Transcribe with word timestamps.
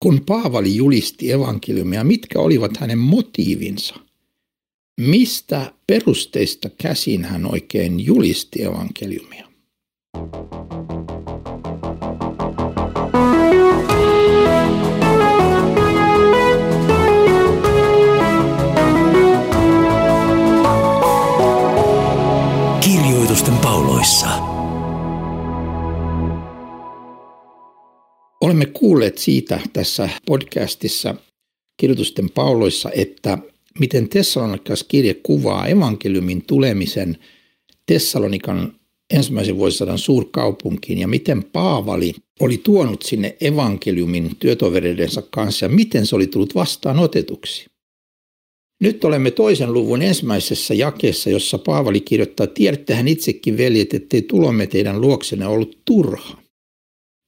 kun 0.00 0.20
Paavali 0.26 0.76
julisti 0.76 1.32
evankeliumia, 1.32 2.04
mitkä 2.04 2.40
olivat 2.40 2.76
hänen 2.76 2.98
motiivinsa? 2.98 3.94
Mistä 5.00 5.72
perusteista 5.86 6.70
käsin 6.82 7.24
hän 7.24 7.52
oikein 7.52 8.06
julisti 8.06 8.62
evankeliumia? 8.62 9.46
Kuulleet 28.80 29.18
siitä 29.18 29.60
tässä 29.72 30.08
podcastissa 30.26 31.14
kirjoitusten 31.76 32.30
pauloissa, 32.30 32.90
että 32.90 33.38
miten 33.78 34.08
Tessalonikas 34.08 34.84
kirje 34.84 35.14
kuvaa 35.14 35.66
evankeliumin 35.66 36.44
tulemisen 36.46 37.18
Tessalonikan 37.86 38.72
ensimmäisen 39.14 39.56
vuosisadan 39.56 39.98
suurkaupunkiin 39.98 40.98
ja 40.98 41.08
miten 41.08 41.44
Paavali 41.44 42.14
oli 42.40 42.58
tuonut 42.58 43.02
sinne 43.02 43.36
evankeliumin 43.40 44.36
työtovereidensa 44.38 45.22
kanssa 45.30 45.64
ja 45.64 45.68
miten 45.68 46.06
se 46.06 46.16
oli 46.16 46.26
tullut 46.26 46.54
vastaan 46.54 46.98
otetuksi. 46.98 47.66
Nyt 48.82 49.04
olemme 49.04 49.30
toisen 49.30 49.72
luvun 49.72 50.02
ensimmäisessä 50.02 50.74
jakeessa, 50.74 51.30
jossa 51.30 51.58
Paavali 51.58 52.00
kirjoittaa, 52.00 52.46
tiedättehän 52.46 53.08
itsekin 53.08 53.56
veljet, 53.56 53.94
ettei 53.94 54.22
tulomme 54.22 54.66
teidän 54.66 55.00
luoksenne 55.00 55.46
ollut 55.46 55.78
turha. 55.84 56.49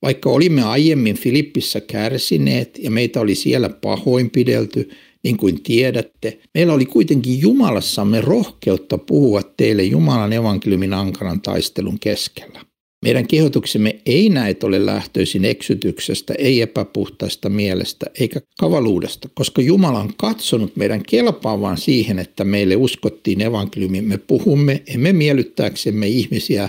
Vaikka 0.02 0.30
olimme 0.30 0.62
aiemmin 0.62 1.16
Filippissä 1.16 1.80
kärsineet 1.80 2.78
ja 2.78 2.90
meitä 2.90 3.20
oli 3.20 3.34
siellä 3.34 3.68
pahoinpidelty, 3.68 4.90
niin 5.24 5.36
kuin 5.36 5.62
tiedätte, 5.62 6.38
meillä 6.54 6.72
oli 6.72 6.86
kuitenkin 6.86 7.40
Jumalassamme 7.40 8.20
rohkeutta 8.20 8.98
puhua 8.98 9.42
teille 9.42 9.82
Jumalan 9.82 10.32
evankeliumin 10.32 10.94
ankaran 10.94 11.40
taistelun 11.40 11.98
keskellä. 12.00 12.60
Meidän 13.04 13.26
kehotuksemme 13.26 14.00
ei 14.06 14.28
näet 14.28 14.64
ole 14.64 14.86
lähtöisin 14.86 15.44
eksytyksestä, 15.44 16.34
ei 16.38 16.60
epäpuhtaista 16.60 17.48
mielestä 17.48 18.06
eikä 18.20 18.40
kavaluudesta, 18.58 19.28
koska 19.34 19.62
Jumala 19.62 20.00
on 20.00 20.12
katsonut 20.16 20.76
meidän 20.76 21.02
kelpaavan 21.08 21.76
siihen, 21.76 22.18
että 22.18 22.44
meille 22.44 22.76
uskottiin 22.76 23.40
evankeliumi. 23.40 24.00
Me 24.00 24.18
puhumme, 24.18 24.82
emme 24.86 25.12
miellyttääksemme 25.12 26.08
ihmisiä, 26.08 26.68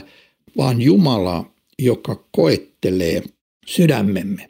vaan 0.58 0.82
Jumalaa, 0.82 1.53
joka 1.80 2.26
koettelee 2.32 3.24
sydämemme. 3.66 4.50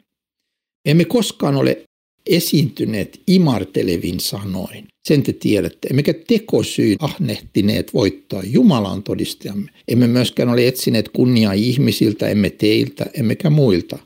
Emme 0.84 1.04
koskaan 1.04 1.56
ole 1.56 1.84
esiintyneet 2.26 3.20
imartelevin 3.26 4.20
sanoin. 4.20 4.88
Sen 5.08 5.22
te 5.22 5.32
tiedätte. 5.32 5.88
Emmekä 5.88 6.14
tekosyyn 6.26 6.96
ahnehtineet 7.00 7.94
voittaa 7.94 8.42
Jumalan 8.44 9.02
todistajamme. 9.02 9.70
Emme 9.88 10.06
myöskään 10.06 10.48
ole 10.48 10.68
etsineet 10.68 11.08
kunniaa 11.08 11.52
ihmisiltä, 11.52 12.28
emme 12.28 12.50
teiltä, 12.50 13.06
emmekä 13.14 13.50
muilta. 13.50 13.98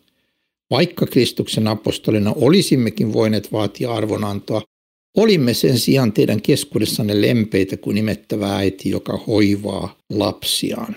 Vaikka 0.71 1.07
Kristuksen 1.07 1.69
apostolina 1.69 2.33
olisimmekin 2.37 3.13
voineet 3.13 3.53
vaatia 3.53 3.93
arvonantoa, 3.93 4.63
olimme 5.17 5.55
sen 5.55 5.79
sijaan 5.79 6.13
teidän 6.13 6.43
keskuudessanne 6.43 7.21
lempeitä 7.21 7.77
kuin 7.77 7.95
nimettävä 7.95 8.57
äiti, 8.57 8.91
joka 8.91 9.17
hoivaa 9.27 9.97
lapsiaan. 10.11 10.97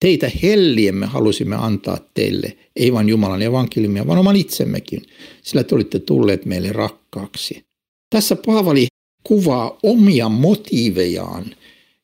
Teitä 0.00 0.30
helliemme 0.42 1.06
halusimme 1.06 1.56
antaa 1.56 1.98
teille, 2.14 2.56
ei 2.76 2.92
vain 2.92 3.08
Jumalan 3.08 3.42
evankeliumia, 3.42 4.06
vaan 4.06 4.18
oman 4.18 4.36
itsemmekin, 4.36 5.02
sillä 5.42 5.64
te 5.64 5.74
olitte 5.74 5.98
tulleet 5.98 6.44
meille 6.44 6.72
rakkaaksi. 6.72 7.62
Tässä 8.10 8.36
Paavali 8.46 8.86
kuvaa 9.24 9.78
omia 9.82 10.28
motiivejaan 10.28 11.44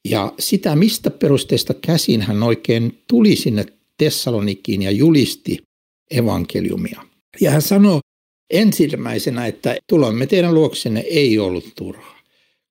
ja 0.05 0.33
sitä, 0.39 0.77
mistä 0.77 1.11
perusteesta 1.11 1.75
käsin 1.75 2.23
hän 2.23 2.43
oikein 2.43 3.03
tuli 3.09 3.37
sinne 3.37 3.67
Tessalonikiin 3.99 4.83
ja 4.83 4.91
julisti 4.91 5.59
evankeliumia. 6.11 7.03
Ja 7.41 7.51
hän 7.51 7.63
sanoo 7.63 8.01
ensimmäisenä, 8.51 9.47
että 9.47 9.77
tulomme 9.89 10.27
teidän 10.27 10.55
luoksenne 10.55 11.01
ei 11.01 11.39
ollut 11.39 11.73
turhaa, 11.77 12.19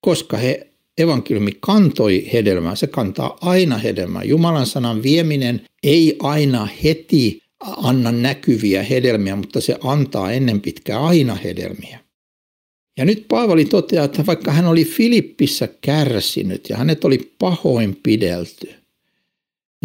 koska 0.01 0.37
he 0.37 0.67
evankeliumi 0.97 1.51
kantoi 1.59 2.29
hedelmää, 2.33 2.75
se 2.75 2.87
kantaa 2.87 3.37
aina 3.41 3.77
hedelmää. 3.77 4.23
Jumalan 4.23 4.65
sanan 4.65 5.03
vieminen 5.03 5.61
ei 5.83 6.15
aina 6.19 6.67
heti 6.83 7.41
anna 7.59 8.11
näkyviä 8.11 8.83
hedelmiä, 8.83 9.35
mutta 9.35 9.61
se 9.61 9.77
antaa 9.83 10.31
ennen 10.31 10.61
pitkää 10.61 11.05
aina 11.05 11.35
hedelmiä. 11.35 11.99
Ja 12.97 13.05
nyt 13.05 13.25
Paavali 13.27 13.65
toteaa, 13.65 14.05
että 14.05 14.25
vaikka 14.25 14.51
hän 14.51 14.67
oli 14.67 14.85
Filippissä 14.85 15.69
kärsinyt 15.81 16.69
ja 16.69 16.77
hänet 16.77 17.05
oli 17.05 17.35
pahoin 17.39 17.99
pidelty, 18.03 18.73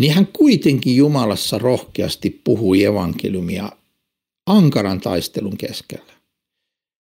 niin 0.00 0.14
hän 0.14 0.28
kuitenkin 0.32 0.96
Jumalassa 0.96 1.58
rohkeasti 1.58 2.40
puhui 2.44 2.84
evankeliumia 2.84 3.72
ankaran 4.46 5.00
taistelun 5.00 5.56
keskellä. 5.56 6.12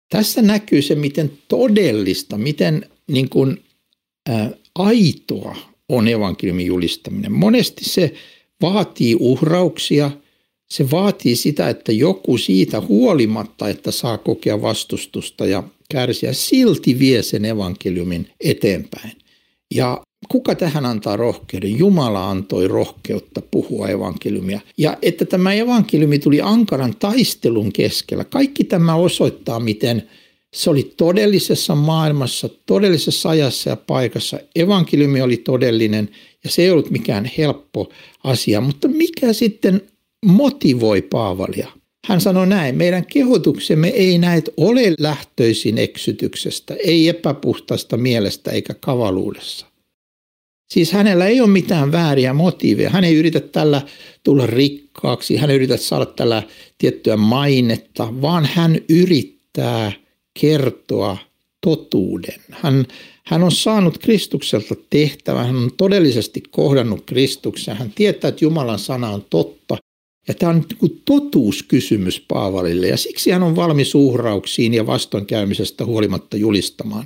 Tässä 0.09 0.41
näkyy 0.41 0.81
se, 0.81 0.95
miten 0.95 1.31
todellista, 1.47 2.37
miten 2.37 2.89
niin 3.07 3.29
kuin 3.29 3.64
aitoa 4.75 5.55
on 5.89 6.07
evankeliumin 6.07 6.65
julistaminen. 6.65 7.31
Monesti 7.31 7.85
se 7.85 8.13
vaatii 8.61 9.15
uhrauksia, 9.19 10.11
se 10.69 10.91
vaatii 10.91 11.35
sitä, 11.35 11.69
että 11.69 11.91
joku 11.91 12.37
siitä 12.37 12.81
huolimatta, 12.81 13.69
että 13.69 13.91
saa 13.91 14.17
kokea 14.17 14.61
vastustusta 14.61 15.45
ja 15.45 15.63
kärsiä, 15.91 16.33
silti 16.33 16.99
vie 16.99 17.23
sen 17.23 17.45
evankeliumin 17.45 18.29
eteenpäin. 18.39 19.11
Ja 19.75 20.01
kuka 20.29 20.55
tähän 20.55 20.85
antaa 20.85 21.17
rohkeuden? 21.17 21.79
Jumala 21.79 22.29
antoi 22.29 22.67
rohkeutta 22.67 23.41
puhua 23.51 23.89
evankeliumia. 23.89 24.59
Ja 24.77 24.97
että 25.01 25.25
tämä 25.25 25.53
evankeliumi 25.53 26.19
tuli 26.19 26.41
ankaran 26.41 26.95
taistelun 26.99 27.73
keskellä. 27.73 28.23
Kaikki 28.23 28.63
tämä 28.63 28.95
osoittaa, 28.95 29.59
miten– 29.59 30.03
se 30.55 30.69
oli 30.69 30.93
todellisessa 30.97 31.75
maailmassa, 31.75 32.49
todellisessa 32.65 33.29
ajassa 33.29 33.69
ja 33.69 33.75
paikassa. 33.75 34.39
Evankeliumi 34.55 35.21
oli 35.21 35.37
todellinen 35.37 36.09
ja 36.43 36.49
se 36.49 36.61
ei 36.61 36.71
ollut 36.71 36.91
mikään 36.91 37.31
helppo 37.37 37.89
asia. 38.23 38.61
Mutta 38.61 38.87
mikä 38.87 39.33
sitten 39.33 39.81
motivoi 40.25 41.01
Paavalia? 41.01 41.67
Hän 42.07 42.21
sanoi 42.21 42.47
näin, 42.47 42.75
meidän 42.75 43.05
kehotuksemme 43.05 43.87
ei 43.87 44.17
näet 44.17 44.49
ole 44.57 44.81
lähtöisin 44.99 45.77
eksytyksestä, 45.77 46.75
ei 46.83 47.09
epäpuhtaista 47.09 47.97
mielestä 47.97 48.51
eikä 48.51 48.73
kavaluudessa. 48.73 49.65
Siis 50.73 50.91
hänellä 50.91 51.27
ei 51.27 51.41
ole 51.41 51.49
mitään 51.49 51.91
vääriä 51.91 52.33
motiiveja. 52.33 52.89
Hän 52.89 53.03
ei 53.03 53.15
yritä 53.15 53.39
tällä 53.39 53.81
tulla 54.23 54.47
rikkaaksi, 54.47 55.37
hän 55.37 55.49
ei 55.49 55.55
yritä 55.55 55.77
saada 55.77 56.05
tällä 56.05 56.43
tiettyä 56.77 57.17
mainetta, 57.17 58.21
vaan 58.21 58.49
hän 58.53 58.79
yrittää– 58.89 59.91
kertoa 60.41 61.17
totuuden. 61.61 62.41
Hän, 62.51 62.85
hän 63.23 63.43
on 63.43 63.51
saanut 63.51 63.97
Kristukselta 63.97 64.75
tehtävän, 64.89 65.45
hän 65.45 65.55
on 65.55 65.71
todellisesti 65.77 66.43
kohdannut 66.51 67.03
Kristuksen, 67.05 67.77
hän 67.77 67.91
tietää, 67.95 68.29
että 68.29 68.45
Jumalan 68.45 68.79
sana 68.79 69.09
on 69.09 69.25
totta. 69.29 69.77
Ja 70.27 70.33
tämä 70.33 70.49
on 70.49 70.65
niin 70.81 71.01
totuuskysymys 71.05 72.25
Paavalille 72.27 72.87
ja 72.87 72.97
siksi 72.97 73.31
hän 73.31 73.43
on 73.43 73.55
valmis 73.55 73.95
uhrauksiin 73.95 74.73
ja 74.73 74.87
vastoinkäymisestä 74.87 75.85
huolimatta 75.85 76.37
julistamaan. 76.37 77.05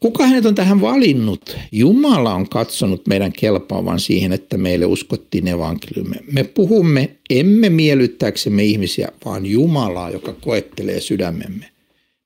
Kuka 0.00 0.26
hänet 0.26 0.46
on 0.46 0.54
tähän 0.54 0.80
valinnut? 0.80 1.56
Jumala 1.72 2.34
on 2.34 2.48
katsonut 2.48 3.06
meidän 3.06 3.32
kelpaavan 3.32 4.00
siihen, 4.00 4.32
että 4.32 4.56
meille 4.56 4.86
uskottiin 4.86 5.48
evankeliumme. 5.48 6.16
Me 6.32 6.44
puhumme 6.44 7.16
emme 7.30 7.68
miellyttääksemme 7.68 8.64
ihmisiä, 8.64 9.08
vaan 9.24 9.46
Jumalaa, 9.46 10.10
joka 10.10 10.32
koettelee 10.32 11.00
sydämemme. 11.00 11.73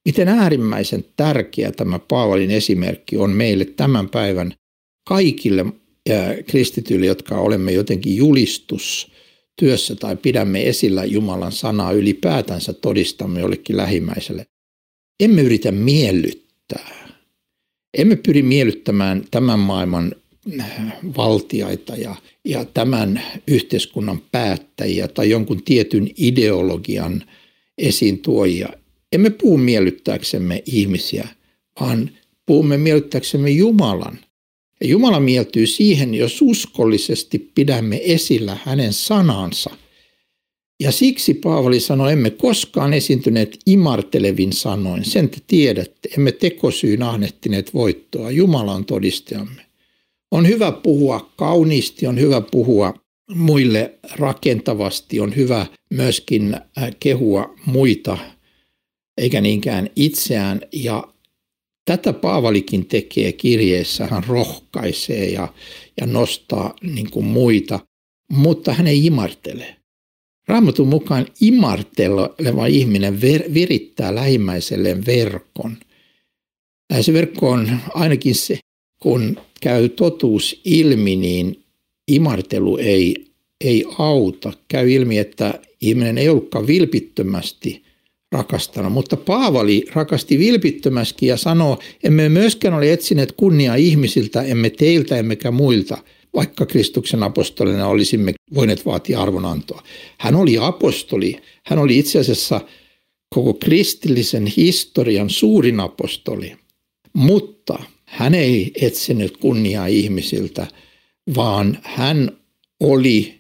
Miten 0.09 0.29
äärimmäisen 0.29 1.05
tärkeä 1.17 1.73
tämä 1.73 1.99
Paavalin 1.99 2.51
esimerkki 2.51 3.17
on 3.17 3.31
meille 3.31 3.65
tämän 3.65 4.09
päivän 4.09 4.55
kaikille 5.09 5.67
kristityille, 6.47 7.07
jotka 7.07 7.39
olemme 7.39 7.73
jotenkin 7.73 8.17
julistus 8.17 9.13
työssä 9.57 9.97
tai 9.97 10.17
pidämme 10.17 10.69
esillä 10.69 11.05
Jumalan 11.05 11.53
sanaa 11.53 11.93
ylipäätänsä 11.93 12.73
todistamme 12.73 13.41
jollekin 13.41 13.77
lähimmäiselle. 13.77 14.47
Emme 15.21 15.43
yritä 15.43 15.73
miellyttää. 15.73 17.19
Emme 17.99 18.17
pyri 18.17 18.43
miellyttämään 18.43 19.25
tämän 19.31 19.59
maailman 19.59 20.15
valtiaita 21.17 21.97
ja, 21.97 22.15
ja 22.45 22.65
tämän 22.65 23.23
yhteiskunnan 23.49 24.23
päättäjiä 24.33 25.09
tai 25.09 25.31
jonkun 25.31 25.63
tietyn 25.63 26.11
ideologian 26.17 27.25
esiin 27.79 28.19
tuojia. 28.19 28.69
Emme 29.13 29.31
puhu 29.31 29.59
miellyttääksemme 29.59 30.63
ihmisiä, 30.67 31.29
vaan 31.81 32.11
puhumme 32.47 32.79
miellyttääksemme 32.79 33.51
Jumalan. 33.51 34.19
Ja 34.81 34.89
Jumala 34.89 35.21
mieltyy 35.21 35.67
siihen, 35.67 36.15
jos 36.15 36.43
uskollisesti 36.43 37.39
pidämme 37.39 38.01
esillä 38.05 38.57
hänen 38.65 38.93
sanansa. 38.93 39.71
Ja 40.81 40.93
siksi 40.93 41.35
Paavali 41.35 41.81
sanoi, 41.81 42.13
emme 42.13 42.31
koskaan 42.31 42.93
esiintyneet 42.93 43.59
imartelevin 43.67 44.53
sanoin. 44.53 45.05
Sen 45.05 45.29
te 45.29 45.37
tiedätte, 45.47 46.09
emme 46.17 46.33
tekosyyn 46.33 47.03
ahnehtineet 47.03 47.75
voittoa. 47.75 48.31
Jumala 48.31 48.75
on 48.75 48.85
todistajamme. 48.85 49.67
On 50.31 50.49
hyvä 50.49 50.73
puhua 50.73 51.33
kauniisti, 51.37 52.07
on 52.07 52.21
hyvä 52.21 52.41
puhua 52.41 52.95
muille 53.35 53.95
rakentavasti, 54.17 55.21
on 55.21 55.37
hyvä 55.37 55.67
myöskin 55.91 56.55
äh, 56.55 56.91
kehua 57.01 57.55
muita, 57.67 58.19
eikä 59.19 59.41
niinkään 59.41 59.91
itseään. 59.97 60.61
Ja 60.73 61.09
tätä 61.85 62.13
Paavalikin 62.13 62.87
tekee 62.87 63.33
kirjeessä, 63.33 64.07
hän 64.07 64.25
rohkaisee 64.25 65.31
ja, 65.31 65.49
ja 66.01 66.07
nostaa 66.07 66.75
niin 66.83 67.11
kuin 67.11 67.27
muita, 67.27 67.81
mutta 68.33 68.73
hän 68.73 68.87
ei 68.87 69.07
imartele. 69.07 69.77
Raamatun 70.49 70.89
mukaan 70.89 71.27
imarteleva 71.41 72.67
ihminen 72.67 73.21
ver, 73.21 73.43
virittää 73.55 74.15
lähimmäiselleen 74.15 75.07
verkon. 75.07 75.77
Se 77.01 77.13
verkko 77.13 77.51
on 77.51 77.79
ainakin 77.95 78.35
se, 78.35 78.59
kun 79.03 79.41
käy 79.61 79.89
totuus 79.89 80.61
ilmi, 80.65 81.17
niin 81.17 81.65
imartelu 82.11 82.77
ei, 82.77 83.27
ei 83.65 83.85
auta. 83.99 84.53
Käy 84.69 84.93
ilmi, 84.93 85.19
että 85.19 85.61
ihminen 85.81 86.19
ei 86.19 86.29
ollutkaan 86.29 86.67
vilpittömästi 86.67 87.88
rakastanut, 88.33 88.93
mutta 88.93 89.17
Paavali 89.17 89.85
rakasti 89.93 90.39
vilpittömästi 90.39 91.27
ja 91.27 91.37
sanoo, 91.37 91.79
emme 92.05 92.29
myöskään 92.29 92.75
ole 92.75 92.93
etsineet 92.93 93.33
kunniaa 93.33 93.75
ihmisiltä, 93.75 94.43
emme 94.43 94.71
teiltä 94.71 95.17
emmekä 95.17 95.51
muilta, 95.51 95.99
vaikka 96.35 96.67
Kristuksen 96.67 97.23
apostolina 97.23 97.89
olisimme 97.89 98.35
voineet 98.55 98.87
vaatia 98.87 99.23
arvonantoa. 99.23 99.83
Hän 100.19 100.35
oli 100.35 100.59
apostoli, 100.61 101.37
hän 101.65 101.79
oli 101.79 101.99
itse 101.99 102.19
asiassa 102.19 102.61
koko 103.29 103.55
kristillisen 103.55 104.47
historian 104.47 105.31
suurin 105.31 105.81
apostoli, 105.81 106.57
mutta 107.13 107.79
hän 108.05 108.35
ei 108.35 108.73
etsinyt 108.81 109.37
kunniaa 109.37 109.87
ihmisiltä, 109.87 110.67
vaan 111.37 111.79
hän 111.83 112.31
oli, 112.81 113.38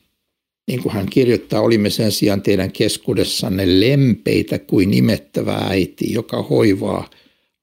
niin 0.68 0.82
kuin 0.82 0.92
hän 0.92 1.06
kirjoittaa, 1.10 1.60
olimme 1.60 1.90
sen 1.90 2.12
sijaan 2.12 2.42
teidän 2.42 2.72
keskuudessanne 2.72 3.80
lempeitä 3.80 4.58
kuin 4.58 4.90
nimettävä 4.90 5.54
äiti, 5.54 6.12
joka 6.12 6.42
hoivaa 6.42 7.10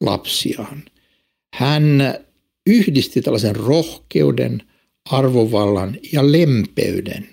lapsiaan. 0.02 0.84
Hän 1.56 2.16
yhdisti 2.68 3.22
tällaisen 3.22 3.56
rohkeuden, 3.56 4.62
arvovallan 5.12 5.98
ja 6.12 6.32
lempeyden. 6.32 7.30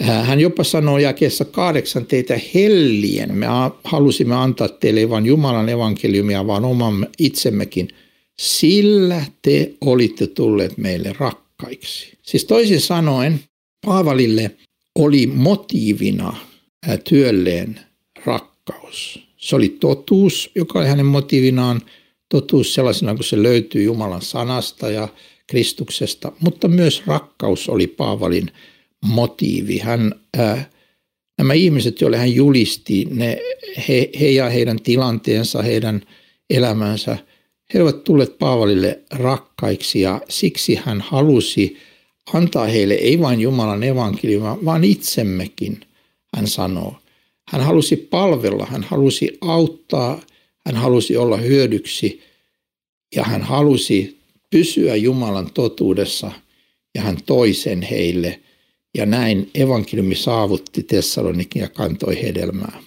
Hän 0.00 0.40
jopa 0.40 0.64
sanoo 0.64 0.98
jakeessa 0.98 1.44
kahdeksan 1.44 2.06
teitä 2.06 2.40
hellien. 2.54 3.34
Me 3.34 3.46
halusimme 3.84 4.34
antaa 4.34 4.68
teille 4.68 5.10
vain 5.10 5.26
Jumalan 5.26 5.68
evankeliumia, 5.68 6.46
vaan 6.46 6.64
omamme 6.64 7.08
itsemmekin– 7.18 7.88
sillä 8.38 9.24
te 9.42 9.72
olitte 9.80 10.26
tulleet 10.26 10.78
meille 10.78 11.14
rakkaiksi. 11.18 12.18
Siis 12.22 12.44
toisin 12.44 12.80
sanoen, 12.80 13.40
Paavalille 13.86 14.50
oli 14.94 15.26
motiivina 15.26 16.36
työlleen 17.04 17.80
rakkaus. 18.24 19.26
Se 19.36 19.56
oli 19.56 19.68
totuus, 19.68 20.50
joka 20.54 20.78
oli 20.78 20.88
hänen 20.88 21.06
motiivinaan, 21.06 21.80
totuus 22.28 22.74
sellaisena 22.74 23.14
kuin 23.14 23.24
se 23.24 23.42
löytyy 23.42 23.82
Jumalan 23.82 24.22
sanasta 24.22 24.90
ja 24.90 25.08
Kristuksesta, 25.46 26.32
mutta 26.40 26.68
myös 26.68 27.02
rakkaus 27.06 27.68
oli 27.68 27.86
Paavalin 27.86 28.50
motiivi. 29.04 29.78
Hän, 29.78 30.14
äh, 30.38 30.70
nämä 31.38 31.52
ihmiset, 31.52 32.00
joille 32.00 32.16
hän 32.16 32.34
julisti, 32.34 33.06
ne, 33.10 33.38
he, 33.88 34.10
he 34.20 34.28
ja 34.28 34.50
heidän 34.50 34.82
tilanteensa, 34.82 35.62
heidän 35.62 36.02
elämänsä– 36.50 37.18
he 37.74 37.82
ovat 37.82 38.04
tulleet 38.04 38.38
Paavalille 38.38 39.02
rakkaiksi 39.10 40.00
ja 40.00 40.20
siksi 40.28 40.74
hän 40.74 41.00
halusi 41.00 41.76
antaa 42.32 42.66
heille 42.66 42.94
ei 42.94 43.20
vain 43.20 43.40
Jumalan 43.40 43.82
evankeliumia, 43.82 44.58
vaan 44.64 44.84
itsemmekin, 44.84 45.80
hän 46.36 46.46
sanoo. 46.46 46.96
Hän 47.48 47.62
halusi 47.62 47.96
palvella, 47.96 48.66
hän 48.66 48.82
halusi 48.82 49.38
auttaa, 49.40 50.20
hän 50.66 50.76
halusi 50.76 51.16
olla 51.16 51.36
hyödyksi 51.36 52.22
ja 53.16 53.24
hän 53.24 53.42
halusi 53.42 54.18
pysyä 54.50 54.96
Jumalan 54.96 55.50
totuudessa 55.54 56.32
ja 56.94 57.02
hän 57.02 57.18
toi 57.26 57.52
sen 57.54 57.82
heille. 57.82 58.40
Ja 58.94 59.06
näin 59.06 59.50
evankeliumi 59.54 60.14
saavutti 60.14 60.82
Tessalonikin 60.82 61.60
ja 61.62 61.68
kantoi 61.68 62.22
hedelmää. 62.22 62.82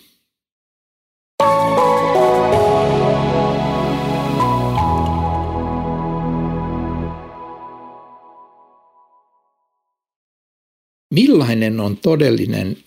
Millainen 11.19 11.79
on 11.79 11.97
todellinen 11.97 12.77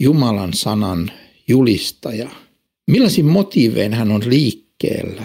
Jumalan 0.00 0.54
sanan 0.54 1.10
julistaja? 1.48 2.30
Millaisin 2.90 3.24
motiivein 3.24 3.94
hän 3.94 4.12
on 4.12 4.22
liikkeellä? 4.26 5.24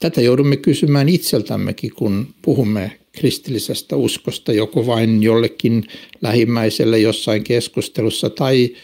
Tätä 0.00 0.20
joudumme 0.20 0.56
kysymään 0.56 1.08
itseltämmekin, 1.08 1.94
kun 1.94 2.26
puhumme 2.42 2.98
kristillisestä 3.12 3.96
uskosta 3.96 4.52
joko 4.52 4.86
vain 4.86 5.22
jollekin 5.22 5.84
lähimmäiselle 6.20 6.98
jossain 6.98 7.44
keskustelussa 7.44 8.30
tai 8.30 8.76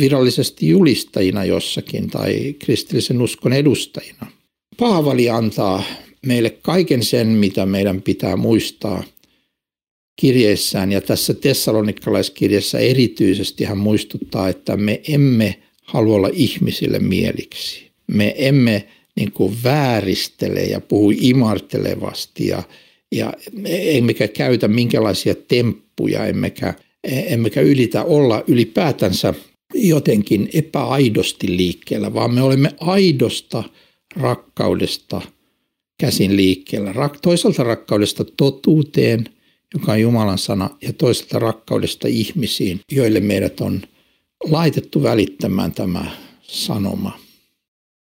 virallisesti 0.00 0.68
julistajina 0.68 1.44
jossakin 1.44 2.10
tai 2.10 2.54
kristillisen 2.58 3.22
uskon 3.22 3.52
edustajina. 3.52 4.26
Paavali 4.76 5.30
antaa 5.30 5.82
meille 6.26 6.50
kaiken 6.50 7.04
sen, 7.04 7.28
mitä 7.28 7.66
meidän 7.66 8.02
pitää 8.02 8.36
muistaa 8.36 9.04
kirjeessään 10.22 10.92
ja 10.92 11.00
tässä 11.00 11.34
tessalonikalaiskirjassa 11.34 12.78
erityisesti 12.78 13.64
hän 13.64 13.78
muistuttaa, 13.78 14.48
että 14.48 14.76
me 14.76 15.00
emme 15.08 15.62
halua 15.82 16.16
olla 16.16 16.30
ihmisille 16.32 16.98
mieliksi. 16.98 17.90
Me 18.06 18.34
emme 18.38 18.86
niin 19.16 19.32
kuin 19.32 19.56
vääristele 19.64 20.60
ja 20.60 20.80
puhu 20.80 21.12
imartelevasti 21.20 22.46
ja, 22.46 22.62
ja 23.12 23.32
emmekä 23.68 24.28
käytä 24.28 24.68
minkälaisia 24.68 25.34
temppuja, 25.48 26.26
emmekä, 26.26 26.74
emmekä 27.04 27.60
ylitä 27.60 28.04
olla 28.04 28.44
ylipäätänsä 28.46 29.34
jotenkin 29.74 30.48
epäaidosti 30.54 31.56
liikkeellä, 31.56 32.14
vaan 32.14 32.34
me 32.34 32.42
olemme 32.42 32.70
aidosta 32.80 33.64
rakkaudesta 34.16 35.20
käsin 36.00 36.36
liikkeellä. 36.36 36.94
Toisaalta 37.22 37.64
rakkaudesta 37.64 38.24
totuuteen– 38.24 39.28
joka 39.74 39.92
on 39.92 40.00
Jumalan 40.00 40.38
sana, 40.38 40.70
ja 40.82 40.92
toisaalta 40.92 41.38
rakkaudesta 41.38 42.08
ihmisiin, 42.08 42.80
joille 42.92 43.20
meidät 43.20 43.60
on 43.60 43.82
laitettu 44.50 45.02
välittämään 45.02 45.72
tämä 45.72 46.06
sanoma. 46.42 47.18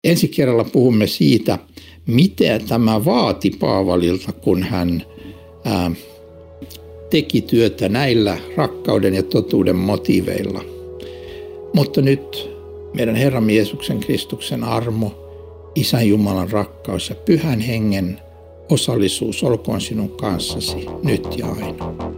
Ensi 0.04 0.28
kerralla 0.28 0.64
puhumme 0.64 1.08
siitä, 1.08 1.60
mitä 2.08 2.60
tämä 2.60 3.06
vaati 3.06 3.50
Paavalilta, 3.50 4.32
kun 4.32 4.64
hän 4.64 5.06
ää, 5.66 5.92
teki 7.10 7.42
työtä 7.42 7.90
näillä 7.90 8.38
rakkauden 8.58 9.14
ja 9.14 9.24
totuuden 9.24 9.76
motiiveilla. 9.76 10.64
Mutta 11.74 12.02
nyt 12.02 12.50
meidän 12.94 13.16
Herramme 13.16 13.54
Jeesuksen 13.54 14.00
Kristuksen 14.00 14.64
armo, 14.64 15.24
Isän 15.76 16.08
Jumalan 16.08 16.52
rakkaus 16.52 17.10
ja 17.10 17.16
Pyhän 17.16 17.60
Hengen 17.60 18.20
osallisuus 18.74 19.44
olkoon 19.44 19.82
sinun 19.82 20.10
kanssasi 20.10 20.86
nyt 21.04 21.38
ja 21.38 21.48
aina. 21.48 22.13